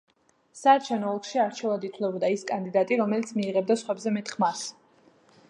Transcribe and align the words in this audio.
საარჩევნო 0.59 1.11
ოლქში 1.17 1.41
არჩეულად 1.43 1.85
ითვლებოდა 1.89 2.31
ის 2.37 2.47
კანდიდატი, 2.53 2.99
რომელიც 3.03 3.35
მიიღებდა 3.41 3.79
სხვებზე 3.85 4.17
მეტ 4.19 4.35
ხმას. 4.35 4.67